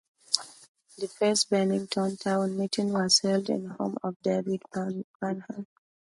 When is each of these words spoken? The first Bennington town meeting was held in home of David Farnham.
The 0.97 1.07
first 1.07 1.51
Bennington 1.51 2.17
town 2.17 2.57
meeting 2.57 2.91
was 2.91 3.19
held 3.19 3.51
in 3.51 3.67
home 3.67 3.97
of 4.01 4.19
David 4.23 4.63
Farnham. 4.73 5.67